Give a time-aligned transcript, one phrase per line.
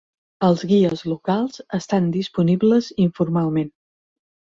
[0.45, 3.75] Els guies locals estan disponibles informalment.